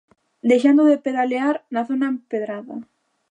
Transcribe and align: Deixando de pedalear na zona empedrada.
Deixando 0.49 0.83
de 0.89 1.01
pedalear 1.05 1.55
na 1.73 1.81
zona 1.89 2.07
empedrada. 2.13 2.75